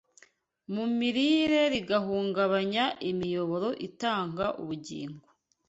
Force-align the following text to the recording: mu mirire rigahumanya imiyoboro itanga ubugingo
mu 0.73 0.85
mirire 0.97 1.61
rigahumanya 1.73 2.85
imiyoboro 3.11 3.67
itanga 3.87 4.45
ubugingo 4.61 5.25